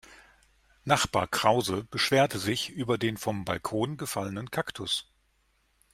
Nachbar 0.83 1.27
Krause 1.27 1.83
beschwerte 1.91 2.39
sich 2.39 2.71
über 2.71 2.97
den 2.97 3.17
vom 3.17 3.45
Balkon 3.45 3.97
gefallenen 3.97 4.49
Kaktus. 4.49 5.07